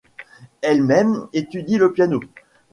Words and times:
Elle-même 0.63 1.27
étudie 1.31 1.77
le 1.77 1.93
piano. 1.93 2.21